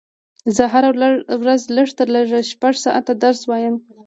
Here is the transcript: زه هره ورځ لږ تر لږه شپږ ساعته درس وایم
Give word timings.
زه 0.55 0.63
هره 0.73 0.89
ورځ 1.41 1.61
لږ 1.75 1.89
تر 1.97 2.07
لږه 2.15 2.39
شپږ 2.51 2.73
ساعته 2.85 3.13
درس 3.23 3.41
وایم 3.45 3.75